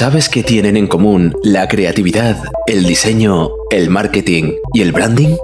¿Sabes 0.00 0.30
qué 0.30 0.42
tienen 0.42 0.78
en 0.78 0.86
común 0.86 1.34
la 1.42 1.68
creatividad, 1.68 2.44
el 2.66 2.84
diseño, 2.84 3.50
el 3.70 3.90
marketing 3.90 4.54
y 4.72 4.80
el 4.80 4.92
branding? 4.92 5.36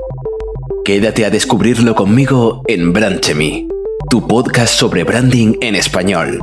Quédate 0.83 1.27
a 1.27 1.31
descubrirlo 1.31 1.95
conmigo 1.95 2.63
en 2.67 2.95
Branchemy, 2.95 3.69
tu 4.09 4.27
podcast 4.27 4.73
sobre 4.73 5.05
branding 5.05 5.57
en 5.61 5.75
español, 5.75 6.41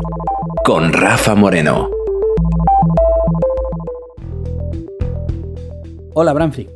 con 0.64 0.94
Rafa 0.94 1.34
Moreno. 1.34 1.90
Hola 6.14 6.34
Branfree. 6.34 6.70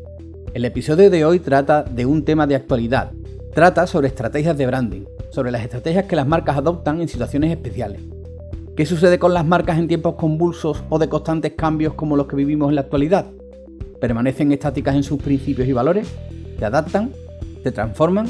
El 0.56 0.66
episodio 0.66 1.12
de 1.12 1.24
hoy 1.24 1.40
trata 1.40 1.84
de 1.84 2.08
un 2.08 2.26
tema 2.26 2.48
de 2.48 2.56
actualidad. 2.56 3.12
Trata 3.54 3.86
sobre 3.86 4.08
estrategias 4.08 4.58
de 4.58 4.66
branding, 4.66 5.06
sobre 5.30 5.52
las 5.52 5.62
estrategias 5.62 6.06
que 6.06 6.16
las 6.16 6.26
marcas 6.26 6.58
adoptan 6.58 7.00
en 7.00 7.08
situaciones 7.08 7.52
especiales. 7.52 8.02
¿Qué 8.78 8.86
sucede 8.86 9.18
con 9.18 9.34
las 9.34 9.44
marcas 9.44 9.80
en 9.80 9.88
tiempos 9.88 10.14
convulsos 10.14 10.84
o 10.92 11.00
de 11.00 11.10
constantes 11.10 11.54
cambios 11.54 11.96
como 11.96 12.16
los 12.16 12.28
que 12.28 12.36
vivimos 12.36 12.70
en 12.70 12.76
la 12.76 12.82
actualidad? 12.82 13.26
¿Permanecen 14.00 14.52
estáticas 14.52 14.96
en 14.96 15.02
sus 15.02 15.20
principios 15.20 15.68
y 15.68 15.74
valores? 15.74 16.08
¿Se 16.60 16.64
adaptan? 16.64 17.12
¿Se 17.64 17.72
transforman? 17.72 18.28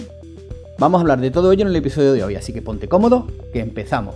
Vamos 0.80 1.00
a 1.00 1.02
hablar 1.02 1.20
de 1.20 1.32
todo 1.32 1.52
ello 1.52 1.64
en 1.64 1.68
el 1.68 1.76
episodio 1.76 2.14
de 2.14 2.24
hoy, 2.24 2.36
así 2.36 2.54
que 2.54 2.62
ponte 2.62 2.88
cómodo, 2.88 3.28
que 3.52 3.60
empezamos. 3.60 4.16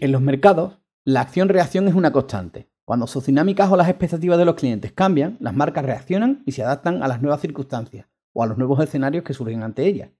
En 0.00 0.10
los 0.10 0.20
mercados, 0.20 0.78
la 1.04 1.20
acción-reacción 1.20 1.86
es 1.86 1.94
una 1.94 2.10
constante. 2.10 2.68
Cuando 2.84 3.06
sus 3.06 3.26
dinámicas 3.26 3.70
o 3.70 3.76
las 3.76 3.88
expectativas 3.88 4.36
de 4.36 4.46
los 4.46 4.56
clientes 4.56 4.90
cambian, 4.90 5.36
las 5.38 5.54
marcas 5.54 5.84
reaccionan 5.84 6.42
y 6.44 6.50
se 6.50 6.64
adaptan 6.64 7.04
a 7.04 7.06
las 7.06 7.22
nuevas 7.22 7.40
circunstancias 7.40 8.08
o 8.32 8.42
a 8.42 8.48
los 8.48 8.58
nuevos 8.58 8.82
escenarios 8.82 9.22
que 9.22 9.32
surgen 9.32 9.62
ante 9.62 9.86
ellas. 9.86 10.10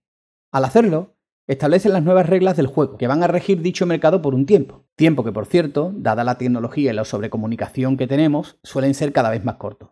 Al 0.53 0.67
hacerlo, 0.67 1.17
establecen 1.47 1.93
las 1.93 2.03
nuevas 2.03 2.29
reglas 2.29 2.57
del 2.57 2.67
juego, 2.67 2.97
que 2.99 3.09
van 3.09 3.23
a 3.23 3.27
regir 3.27 3.63
dicho 3.63 3.87
mercado 3.87 4.23
por 4.23 4.35
un 4.35 4.47
tiempo. 4.47 4.85
Tiempo 4.97 5.25
que, 5.25 5.33
por 5.33 5.47
cierto, 5.47 5.93
dada 5.95 6.25
la 6.25 6.39
tecnología 6.39 6.93
y 6.93 6.95
la 6.95 7.05
sobrecomunicación 7.05 7.97
que 7.97 8.07
tenemos, 8.07 8.59
suelen 8.63 8.95
ser 8.95 9.13
cada 9.13 9.31
vez 9.31 9.45
más 9.45 9.57
cortos. 9.57 9.91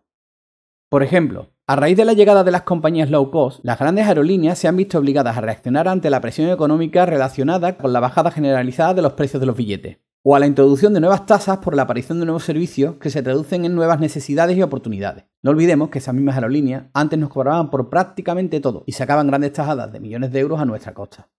Por 0.89 1.03
ejemplo, 1.03 1.51
a 1.67 1.77
raíz 1.77 1.95
de 1.95 2.03
la 2.03 2.11
llegada 2.11 2.43
de 2.43 2.51
las 2.51 2.63
compañías 2.63 3.09
low 3.09 3.31
cost, 3.31 3.63
las 3.63 3.79
grandes 3.79 4.05
aerolíneas 4.05 4.59
se 4.59 4.67
han 4.67 4.75
visto 4.75 4.97
obligadas 4.97 5.37
a 5.37 5.41
reaccionar 5.41 5.87
ante 5.87 6.09
la 6.09 6.19
presión 6.19 6.49
económica 6.49 7.05
relacionada 7.05 7.77
con 7.77 7.93
la 7.93 8.01
bajada 8.01 8.29
generalizada 8.29 8.93
de 8.93 9.01
los 9.01 9.13
precios 9.13 9.39
de 9.39 9.45
los 9.45 9.55
billetes, 9.55 9.99
o 10.21 10.35
a 10.35 10.39
la 10.39 10.47
introducción 10.47 10.93
de 10.93 10.99
nuevas 10.99 11.25
tasas 11.25 11.59
por 11.59 11.75
la 11.75 11.83
aparición 11.83 12.19
de 12.19 12.25
nuevos 12.25 12.43
servicios 12.43 12.95
que 12.97 13.09
se 13.09 13.23
traducen 13.23 13.63
en 13.63 13.73
nuevas 13.73 14.01
necesidades 14.01 14.57
y 14.57 14.61
oportunidades. 14.61 15.23
No 15.41 15.51
olvidemos 15.51 15.89
que 15.89 15.99
esas 15.99 16.13
mismas 16.13 16.35
aerolíneas 16.35 16.87
antes 16.93 17.17
nos 17.17 17.29
cobraban 17.29 17.69
por 17.69 17.89
prácticamente 17.89 18.59
todo 18.59 18.83
y 18.85 18.91
sacaban 18.91 19.27
grandes 19.27 19.53
tajadas 19.53 19.93
de 19.93 20.01
millones 20.01 20.33
de 20.33 20.39
euros 20.41 20.59
a 20.59 20.65
nuestra 20.65 20.93
costa. 20.93 21.29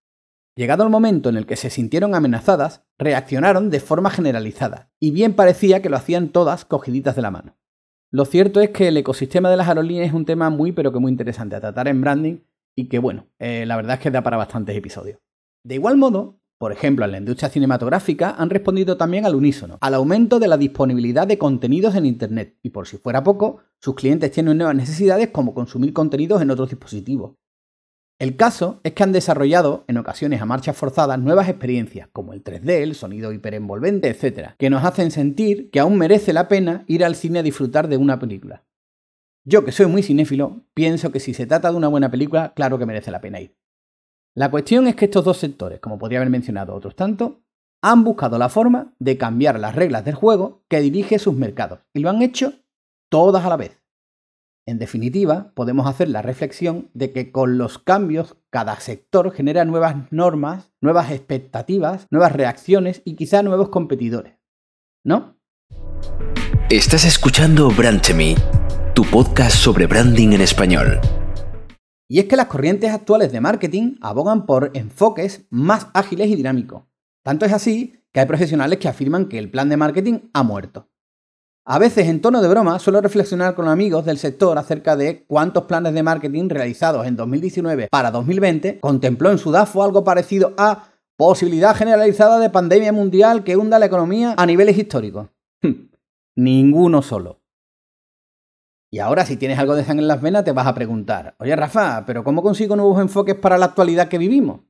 Llegado 0.54 0.84
el 0.84 0.90
momento 0.90 1.30
en 1.30 1.36
el 1.36 1.46
que 1.46 1.56
se 1.56 1.70
sintieron 1.70 2.14
amenazadas, 2.14 2.84
reaccionaron 2.98 3.70
de 3.70 3.80
forma 3.80 4.10
generalizada, 4.10 4.90
y 5.00 5.10
bien 5.10 5.34
parecía 5.34 5.80
que 5.80 5.88
lo 5.88 5.96
hacían 5.96 6.28
todas 6.28 6.66
cogiditas 6.66 7.16
de 7.16 7.22
la 7.22 7.30
mano. 7.30 7.56
Lo 8.10 8.26
cierto 8.26 8.60
es 8.60 8.68
que 8.70 8.88
el 8.88 8.96
ecosistema 8.98 9.50
de 9.50 9.56
las 9.56 9.68
aerolíneas 9.68 10.08
es 10.08 10.14
un 10.14 10.26
tema 10.26 10.50
muy 10.50 10.72
pero 10.72 10.92
que 10.92 10.98
muy 10.98 11.10
interesante 11.10 11.56
a 11.56 11.60
tratar 11.60 11.88
en 11.88 12.02
branding 12.02 12.40
y 12.76 12.88
que 12.88 12.98
bueno, 12.98 13.28
eh, 13.38 13.64
la 13.64 13.76
verdad 13.76 13.94
es 13.94 14.00
que 14.00 14.10
da 14.10 14.22
para 14.22 14.36
bastantes 14.36 14.76
episodios. 14.76 15.18
De 15.64 15.76
igual 15.76 15.96
modo, 15.96 16.38
por 16.58 16.72
ejemplo, 16.72 17.06
en 17.06 17.12
la 17.12 17.18
industria 17.18 17.48
cinematográfica 17.48 18.36
han 18.38 18.50
respondido 18.50 18.98
también 18.98 19.24
al 19.24 19.34
unísono, 19.34 19.78
al 19.80 19.94
aumento 19.94 20.38
de 20.38 20.48
la 20.48 20.58
disponibilidad 20.58 21.26
de 21.26 21.38
contenidos 21.38 21.94
en 21.94 22.04
Internet, 22.06 22.58
y 22.62 22.70
por 22.70 22.86
si 22.86 22.98
fuera 22.98 23.24
poco, 23.24 23.60
sus 23.80 23.94
clientes 23.94 24.30
tienen 24.30 24.58
nuevas 24.58 24.76
necesidades 24.76 25.30
como 25.30 25.54
consumir 25.54 25.92
contenidos 25.92 26.42
en 26.42 26.50
otros 26.50 26.68
dispositivos, 26.68 27.36
el 28.22 28.36
caso 28.36 28.78
es 28.84 28.92
que 28.92 29.02
han 29.02 29.10
desarrollado, 29.10 29.84
en 29.88 29.96
ocasiones 29.96 30.40
a 30.40 30.46
marchas 30.46 30.76
forzadas, 30.76 31.18
nuevas 31.18 31.48
experiencias, 31.48 32.08
como 32.12 32.32
el 32.34 32.44
3D, 32.44 32.70
el 32.70 32.94
sonido 32.94 33.32
hiperenvolvente, 33.32 34.08
etc., 34.08 34.50
que 34.58 34.70
nos 34.70 34.84
hacen 34.84 35.10
sentir 35.10 35.72
que 35.72 35.80
aún 35.80 35.98
merece 35.98 36.32
la 36.32 36.46
pena 36.46 36.84
ir 36.86 37.04
al 37.04 37.16
cine 37.16 37.40
a 37.40 37.42
disfrutar 37.42 37.88
de 37.88 37.96
una 37.96 38.20
película. 38.20 38.62
Yo, 39.44 39.64
que 39.64 39.72
soy 39.72 39.86
muy 39.86 40.04
cinéfilo, 40.04 40.62
pienso 40.72 41.10
que 41.10 41.18
si 41.18 41.34
se 41.34 41.46
trata 41.46 41.72
de 41.72 41.76
una 41.76 41.88
buena 41.88 42.12
película, 42.12 42.52
claro 42.54 42.78
que 42.78 42.86
merece 42.86 43.10
la 43.10 43.20
pena 43.20 43.40
ir. 43.40 43.56
La 44.36 44.52
cuestión 44.52 44.86
es 44.86 44.94
que 44.94 45.06
estos 45.06 45.24
dos 45.24 45.38
sectores, 45.38 45.80
como 45.80 45.98
podría 45.98 46.20
haber 46.20 46.30
mencionado 46.30 46.76
otros 46.76 46.94
tantos, 46.94 47.38
han 47.82 48.04
buscado 48.04 48.38
la 48.38 48.48
forma 48.48 48.94
de 49.00 49.18
cambiar 49.18 49.58
las 49.58 49.74
reglas 49.74 50.04
del 50.04 50.14
juego 50.14 50.62
que 50.68 50.80
dirige 50.80 51.18
sus 51.18 51.34
mercados, 51.34 51.80
y 51.92 51.98
lo 51.98 52.10
han 52.10 52.22
hecho 52.22 52.52
todas 53.10 53.44
a 53.44 53.48
la 53.48 53.56
vez. 53.56 53.81
En 54.64 54.78
definitiva, 54.78 55.50
podemos 55.56 55.88
hacer 55.88 56.08
la 56.08 56.22
reflexión 56.22 56.88
de 56.94 57.12
que 57.12 57.32
con 57.32 57.58
los 57.58 57.80
cambios 57.80 58.36
cada 58.48 58.78
sector 58.78 59.32
genera 59.32 59.64
nuevas 59.64 60.12
normas, 60.12 60.72
nuevas 60.80 61.10
expectativas, 61.10 62.06
nuevas 62.12 62.30
reacciones 62.30 63.02
y 63.04 63.16
quizá 63.16 63.42
nuevos 63.42 63.70
competidores. 63.70 64.34
¿No? 65.04 65.36
Estás 66.70 67.04
escuchando 67.04 67.70
Brandchemy, 67.70 68.36
tu 68.94 69.02
podcast 69.04 69.56
sobre 69.56 69.88
branding 69.88 70.28
en 70.28 70.42
español. 70.42 71.00
Y 72.08 72.20
es 72.20 72.26
que 72.26 72.36
las 72.36 72.46
corrientes 72.46 72.92
actuales 72.92 73.32
de 73.32 73.40
marketing 73.40 73.96
abogan 74.00 74.46
por 74.46 74.70
enfoques 74.74 75.44
más 75.50 75.88
ágiles 75.92 76.28
y 76.28 76.36
dinámicos. 76.36 76.84
Tanto 77.24 77.46
es 77.46 77.52
así 77.52 78.04
que 78.12 78.20
hay 78.20 78.26
profesionales 78.26 78.78
que 78.78 78.86
afirman 78.86 79.28
que 79.28 79.38
el 79.40 79.50
plan 79.50 79.68
de 79.68 79.76
marketing 79.76 80.30
ha 80.32 80.44
muerto. 80.44 80.91
A 81.64 81.78
veces, 81.78 82.08
en 82.08 82.20
tono 82.20 82.42
de 82.42 82.48
broma, 82.48 82.80
suelo 82.80 83.00
reflexionar 83.00 83.54
con 83.54 83.68
amigos 83.68 84.04
del 84.04 84.18
sector 84.18 84.58
acerca 84.58 84.96
de 84.96 85.24
cuántos 85.28 85.64
planes 85.64 85.94
de 85.94 86.02
marketing 86.02 86.48
realizados 86.48 87.06
en 87.06 87.14
2019 87.14 87.86
para 87.88 88.10
2020 88.10 88.80
contempló 88.80 89.30
en 89.30 89.38
su 89.38 89.52
DAFO 89.52 89.84
algo 89.84 90.02
parecido 90.02 90.54
a 90.58 90.88
posibilidad 91.16 91.76
generalizada 91.76 92.40
de 92.40 92.50
pandemia 92.50 92.92
mundial 92.92 93.44
que 93.44 93.56
hunda 93.56 93.78
la 93.78 93.86
economía 93.86 94.34
a 94.36 94.44
niveles 94.44 94.76
históricos. 94.76 95.28
Ninguno 96.36 97.00
solo. 97.00 97.40
Y 98.90 98.98
ahora, 98.98 99.24
si 99.24 99.36
tienes 99.36 99.60
algo 99.60 99.76
de 99.76 99.84
sangre 99.84 100.02
en 100.02 100.08
las 100.08 100.20
venas, 100.20 100.44
te 100.44 100.50
vas 100.50 100.66
a 100.66 100.74
preguntar, 100.74 101.36
oye 101.38 101.54
Rafa, 101.54 102.04
¿pero 102.06 102.24
cómo 102.24 102.42
consigo 102.42 102.74
nuevos 102.74 103.00
enfoques 103.00 103.36
para 103.36 103.56
la 103.56 103.66
actualidad 103.66 104.08
que 104.08 104.18
vivimos? 104.18 104.62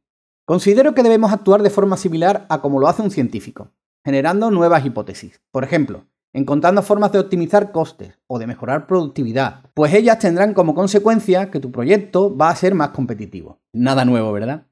Considero 0.44 0.94
que 0.94 1.02
debemos 1.02 1.32
actuar 1.32 1.62
de 1.62 1.70
forma 1.70 1.96
similar 1.96 2.44
a 2.50 2.60
como 2.60 2.78
lo 2.78 2.86
hace 2.86 3.00
un 3.00 3.10
científico, 3.10 3.70
generando 4.04 4.50
nuevas 4.50 4.84
hipótesis. 4.84 5.40
Por 5.50 5.64
ejemplo, 5.64 6.04
encontrando 6.32 6.82
formas 6.82 7.12
de 7.12 7.18
optimizar 7.18 7.72
costes 7.72 8.18
o 8.26 8.38
de 8.38 8.46
mejorar 8.46 8.86
productividad, 8.86 9.64
pues 9.74 9.92
ellas 9.94 10.18
tendrán 10.18 10.54
como 10.54 10.74
consecuencia 10.74 11.50
que 11.50 11.60
tu 11.60 11.70
proyecto 11.70 12.36
va 12.36 12.50
a 12.50 12.56
ser 12.56 12.74
más 12.74 12.90
competitivo. 12.90 13.60
Nada 13.72 14.04
nuevo, 14.04 14.32
¿verdad? 14.32 14.66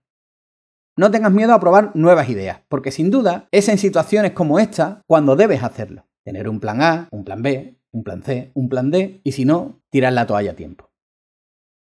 No 0.97 1.11
tengas 1.11 1.33
miedo 1.33 1.55
a 1.55 1.61
probar 1.61 1.93
nuevas 1.95 2.29
ideas, 2.29 2.61
porque 2.69 2.91
sin 2.91 3.11
duda 3.11 3.49
es 3.53 3.69
en 3.69 3.79
situaciones 3.79 4.33
como 4.33 4.59
esta 4.59 5.03
cuando 5.07 5.37
debes 5.37 5.63
hacerlo. 5.63 6.07
Tener 6.25 6.49
un 6.49 6.61
plan 6.61 6.83
A, 6.83 7.09
un 7.11 7.25
plan 7.25 7.43
B, 7.43 7.79
un 7.93 8.05
plan 8.05 8.23
C, 8.23 8.51
un 8.55 8.69
plan 8.69 8.91
D, 8.91 9.21
y 9.25 9.33
si 9.33 9.45
no, 9.45 9.81
tirar 9.91 10.13
la 10.13 10.27
toalla 10.27 10.53
a 10.53 10.57
tiempo. 10.57 10.91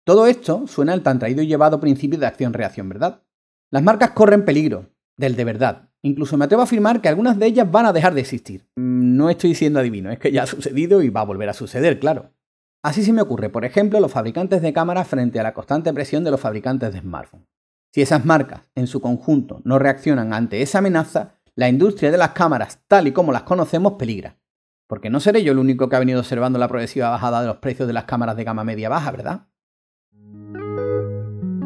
Todo 0.05 0.27
esto 0.27 0.67
suena 0.67 0.93
al 0.93 1.03
tan 1.03 1.19
traído 1.19 1.43
y 1.43 1.47
llevado 1.47 1.81
principio 1.81 2.19
de 2.19 2.27
acción-reacción, 2.27 2.89
¿verdad? 2.89 3.23
Las 3.71 3.83
marcas 3.83 4.11
corren 4.11 4.45
peligro, 4.45 4.91
del 5.17 5.35
de 5.35 5.45
verdad. 5.45 5.86
Incluso 6.07 6.37
me 6.37 6.45
atrevo 6.45 6.63
a 6.63 6.65
afirmar 6.65 7.01
que 7.01 7.09
algunas 7.09 7.37
de 7.39 7.47
ellas 7.47 7.71
van 7.71 7.87
a 7.87 7.93
dejar 7.93 8.15
de 8.15 8.21
existir 8.21 8.65
no 9.17 9.31
estoy 9.31 9.55
siendo 9.55 9.81
adivino, 9.81 10.11
es 10.11 10.19
que 10.19 10.31
ya 10.31 10.43
ha 10.43 10.47
sucedido 10.47 11.03
y 11.03 11.09
va 11.09 11.23
a 11.23 11.25
volver 11.25 11.49
a 11.49 11.55
suceder, 11.55 11.99
claro. 11.99 12.33
Así 12.83 13.03
se 13.03 13.13
me 13.13 13.23
ocurre, 13.23 13.49
por 13.49 13.65
ejemplo, 13.65 13.99
los 13.99 14.13
fabricantes 14.13 14.63
de 14.63 14.73
cámaras 14.73 15.09
frente 15.09 15.41
a 15.41 15.43
la 15.43 15.55
constante 15.55 15.93
presión 15.93 16.23
de 16.23 16.31
los 16.31 16.41
fabricantes 16.41 16.93
de 16.93 17.01
smartphones. 17.01 17.49
Si 17.93 18.03
esas 18.03 18.25
marcas, 18.25 18.61
en 18.75 18.87
su 18.87 19.01
conjunto, 19.01 19.63
no 19.65 19.79
reaccionan 19.79 20.35
ante 20.35 20.61
esa 20.61 20.79
amenaza, 20.79 21.37
la 21.55 21.69
industria 21.69 22.11
de 22.11 22.19
las 22.19 22.33
cámaras, 22.33 22.81
tal 22.87 23.07
y 23.07 23.13
como 23.13 23.33
las 23.33 23.43
conocemos, 23.43 23.95
peligra. 23.95 24.37
Porque 24.87 25.09
no 25.09 25.19
seré 25.19 25.43
yo 25.43 25.53
el 25.53 25.59
único 25.59 25.89
que 25.89 25.97
ha 25.97 26.01
venido 26.01 26.21
observando 26.21 26.59
la 26.59 26.69
progresiva 26.69 27.09
bajada 27.09 27.41
de 27.41 27.49
los 27.49 27.57
precios 27.57 27.89
de 27.89 27.95
las 27.95 28.05
cámaras 28.05 28.37
de 28.37 28.45
gama 28.45 28.63
media 28.63 28.91
baja, 28.91 29.11
¿verdad? 29.11 29.47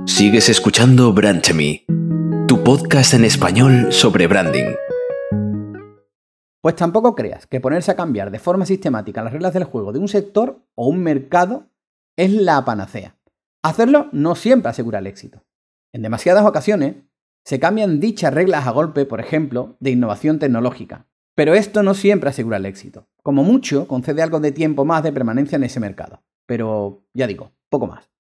Sigues 0.07 0.49
escuchando 0.49 1.13
Brandchemy, 1.13 1.85
tu 2.51 2.65
podcast 2.65 3.15
en 3.15 3.25
español 3.25 3.93
sobre 3.93 4.27
branding. 4.27 4.75
Pues 6.61 6.75
tampoco 6.75 7.15
creas 7.15 7.47
que 7.47 7.61
ponerse 7.61 7.93
a 7.93 7.95
cambiar 7.95 8.33
de 8.33 8.41
forma 8.41 8.67
sistemática 8.67 9.23
las 9.23 9.33
reglas 9.33 9.55
del 9.55 9.63
juego 9.63 9.93
de 9.93 10.01
un 10.01 10.09
sector 10.09 10.61
o 10.75 10.89
un 10.89 10.99
mercado 10.99 11.69
es 12.17 12.33
la 12.33 12.65
panacea. 12.65 13.17
Hacerlo 13.63 14.09
no 14.11 14.35
siempre 14.35 14.69
asegura 14.69 14.99
el 14.99 15.07
éxito. 15.07 15.45
En 15.93 16.03
demasiadas 16.03 16.45
ocasiones 16.45 16.97
se 17.45 17.61
cambian 17.61 18.01
dichas 18.01 18.35
reglas 18.35 18.67
a 18.67 18.73
golpe, 18.73 19.07
por 19.07 19.21
ejemplo, 19.21 19.77
de 19.79 19.93
innovación 19.93 20.41
tecnológica. 20.41 21.07
Pero 21.37 21.55
esto 21.55 21.85
no 21.85 21.95
siempre 21.95 22.31
asegura 22.31 22.57
el 22.57 22.67
éxito. 22.67 23.07
Como 23.23 23.45
mucho, 23.45 23.87
concede 23.87 24.23
algo 24.23 24.41
de 24.41 24.51
tiempo 24.51 24.85
más 24.85 25.05
de 25.05 25.13
permanencia 25.13 25.55
en 25.55 25.63
ese 25.63 25.79
mercado. 25.79 26.25
Pero, 26.47 27.05
ya 27.15 27.29
digo, 27.29 27.53
poco 27.69 27.87
más. 27.87 28.11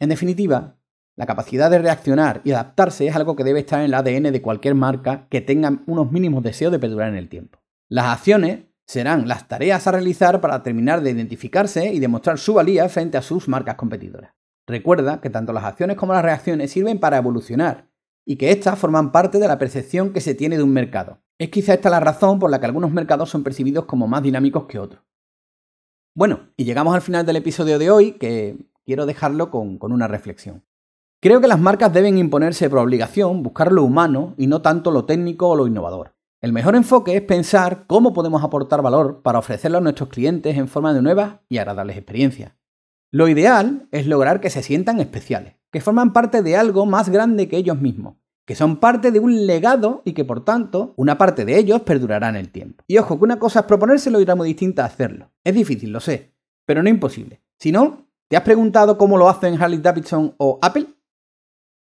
En 0.00 0.08
definitiva, 0.08 0.78
la 1.16 1.26
capacidad 1.26 1.70
de 1.70 1.78
reaccionar 1.78 2.40
y 2.44 2.52
adaptarse 2.52 3.06
es 3.06 3.14
algo 3.14 3.36
que 3.36 3.44
debe 3.44 3.60
estar 3.60 3.80
en 3.80 3.86
el 3.86 3.94
ADN 3.94 4.32
de 4.32 4.42
cualquier 4.42 4.74
marca 4.74 5.26
que 5.30 5.40
tenga 5.40 5.80
unos 5.86 6.10
mínimos 6.10 6.42
deseos 6.42 6.72
de 6.72 6.78
perdurar 6.78 7.08
en 7.08 7.16
el 7.16 7.28
tiempo. 7.28 7.60
Las 7.88 8.06
acciones 8.06 8.64
serán 8.86 9.28
las 9.28 9.48
tareas 9.48 9.86
a 9.86 9.92
realizar 9.92 10.40
para 10.40 10.62
terminar 10.62 11.02
de 11.02 11.10
identificarse 11.10 11.92
y 11.92 12.00
demostrar 12.00 12.38
su 12.38 12.54
valía 12.54 12.88
frente 12.88 13.16
a 13.16 13.22
sus 13.22 13.48
marcas 13.48 13.76
competidoras. 13.76 14.34
Recuerda 14.66 15.20
que 15.20 15.30
tanto 15.30 15.52
las 15.52 15.64
acciones 15.64 15.96
como 15.96 16.12
las 16.12 16.22
reacciones 16.22 16.70
sirven 16.70 16.98
para 16.98 17.18
evolucionar 17.18 17.88
y 18.26 18.36
que 18.36 18.50
éstas 18.50 18.78
forman 18.78 19.12
parte 19.12 19.38
de 19.38 19.48
la 19.48 19.58
percepción 19.58 20.12
que 20.12 20.20
se 20.20 20.34
tiene 20.34 20.56
de 20.56 20.62
un 20.62 20.72
mercado. 20.72 21.20
Es 21.38 21.50
quizá 21.50 21.74
esta 21.74 21.90
la 21.90 22.00
razón 22.00 22.38
por 22.38 22.50
la 22.50 22.60
que 22.60 22.66
algunos 22.66 22.90
mercados 22.90 23.30
son 23.30 23.42
percibidos 23.42 23.84
como 23.84 24.08
más 24.08 24.22
dinámicos 24.22 24.64
que 24.66 24.78
otros. 24.78 25.02
Bueno, 26.16 26.52
y 26.56 26.64
llegamos 26.64 26.94
al 26.94 27.02
final 27.02 27.26
del 27.26 27.36
episodio 27.36 27.78
de 27.78 27.90
hoy, 27.90 28.12
que 28.12 28.56
quiero 28.84 29.04
dejarlo 29.04 29.50
con, 29.50 29.78
con 29.78 29.92
una 29.92 30.06
reflexión. 30.06 30.64
Creo 31.24 31.40
que 31.40 31.48
las 31.48 31.58
marcas 31.58 31.90
deben 31.90 32.18
imponerse 32.18 32.68
por 32.68 32.80
obligación 32.80 33.42
buscar 33.42 33.72
lo 33.72 33.82
humano 33.82 34.34
y 34.36 34.46
no 34.46 34.60
tanto 34.60 34.90
lo 34.90 35.06
técnico 35.06 35.48
o 35.48 35.56
lo 35.56 35.66
innovador. 35.66 36.12
El 36.42 36.52
mejor 36.52 36.76
enfoque 36.76 37.16
es 37.16 37.22
pensar 37.22 37.86
cómo 37.86 38.12
podemos 38.12 38.44
aportar 38.44 38.82
valor 38.82 39.22
para 39.22 39.38
ofrecerlo 39.38 39.78
a 39.78 39.80
nuestros 39.80 40.10
clientes 40.10 40.58
en 40.58 40.68
forma 40.68 40.92
de 40.92 41.00
nuevas 41.00 41.36
y 41.48 41.56
agradables 41.56 41.96
experiencias. 41.96 42.52
Lo 43.10 43.26
ideal 43.26 43.88
es 43.90 44.06
lograr 44.06 44.42
que 44.42 44.50
se 44.50 44.62
sientan 44.62 45.00
especiales, 45.00 45.54
que 45.72 45.80
forman 45.80 46.12
parte 46.12 46.42
de 46.42 46.58
algo 46.58 46.84
más 46.84 47.08
grande 47.08 47.48
que 47.48 47.56
ellos 47.56 47.80
mismos, 47.80 48.16
que 48.44 48.54
son 48.54 48.76
parte 48.76 49.10
de 49.10 49.20
un 49.20 49.46
legado 49.46 50.02
y 50.04 50.12
que 50.12 50.26
por 50.26 50.44
tanto 50.44 50.92
una 50.98 51.16
parte 51.16 51.46
de 51.46 51.56
ellos 51.56 51.80
perdurará 51.80 52.28
en 52.28 52.36
el 52.36 52.50
tiempo. 52.50 52.84
Y 52.86 52.98
ojo, 52.98 53.16
que 53.16 53.24
una 53.24 53.38
cosa 53.38 53.60
es 53.60 53.64
proponérselo 53.64 54.20
y 54.20 54.24
otra 54.24 54.34
muy 54.34 54.48
distinta 54.48 54.82
a 54.82 54.88
hacerlo. 54.88 55.30
Es 55.42 55.54
difícil, 55.54 55.90
lo 55.90 56.00
sé, 56.00 56.34
pero 56.66 56.82
no 56.82 56.90
imposible. 56.90 57.40
Si 57.58 57.72
no, 57.72 58.08
¿te 58.28 58.36
has 58.36 58.42
preguntado 58.42 58.98
cómo 58.98 59.16
lo 59.16 59.30
hacen 59.30 59.54
Harley 59.58 59.78
Davidson 59.78 60.34
o 60.36 60.58
Apple? 60.60 60.88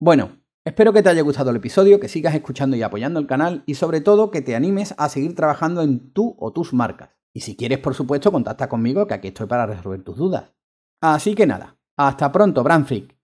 Bueno, 0.00 0.39
espero 0.65 0.93
que 0.93 1.03
te 1.03 1.09
haya 1.09 1.23
gustado 1.23 1.50
el 1.50 1.56
episodio, 1.56 1.99
que 1.99 2.09
sigas 2.09 2.33
escuchando 2.33 2.77
y 2.77 2.83
apoyando 2.83 3.19
el 3.19 3.27
canal 3.27 3.65
y 3.67 3.75
sobre 3.75 4.00
todo 4.00 4.31
que 4.31 4.43
te 4.43 4.55
animes 4.55 4.95
a 4.97 5.09
seguir 5.09 5.35
trabajando 5.35 5.83
en 5.83 6.12
tú 6.12 6.37
o 6.39 6.53
tus 6.53 6.73
marcas. 6.73 7.11
Y 7.35 7.41
si 7.41 7.56
quieres, 7.56 7.79
por 7.79 7.95
supuesto, 7.95 8.31
contacta 8.31 8.69
conmigo, 8.69 9.09
que 9.09 9.15
aquí 9.15 9.29
estoy 9.29 9.49
para 9.49 9.67
resolver 9.67 10.05
tus 10.05 10.17
dudas. 10.17 10.53
Así 11.00 11.35
que 11.35 11.47
nada, 11.47 11.77
hasta 11.97 12.31
pronto, 12.31 12.62
Brandfreak. 12.62 13.17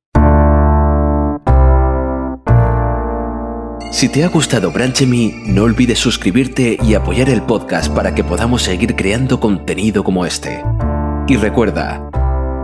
Si 3.92 4.08
te 4.08 4.24
ha 4.24 4.28
gustado 4.28 4.72
Branchemy, 4.72 5.44
no 5.46 5.62
olvides 5.62 6.00
suscribirte 6.00 6.76
y 6.82 6.94
apoyar 6.94 7.30
el 7.30 7.42
podcast 7.42 7.94
para 7.94 8.16
que 8.16 8.24
podamos 8.24 8.62
seguir 8.62 8.96
creando 8.96 9.38
contenido 9.38 10.02
como 10.02 10.26
este. 10.26 10.64
Y 11.28 11.36
recuerda, 11.36 12.10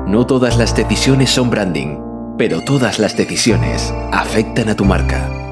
no 0.09 0.27
todas 0.27 0.59
las 0.59 0.75
decisiones 0.75 1.31
son 1.31 1.49
branding 1.49 2.10
pero 2.41 2.63
todas 2.63 2.99
las 2.99 3.19
decisiones 3.19 3.93
afectan 4.13 4.71
a 4.71 4.75
tu 4.75 4.87
marca. 4.87 5.50